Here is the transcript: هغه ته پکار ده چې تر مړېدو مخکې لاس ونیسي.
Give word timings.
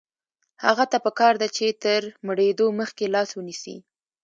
هغه 0.65 0.85
ته 0.91 0.97
پکار 1.05 1.33
ده 1.41 1.47
چې 1.55 1.65
تر 1.83 2.01
مړېدو 2.27 2.67
مخکې 2.79 3.05
لاس 3.15 3.29
ونیسي. 3.33 3.77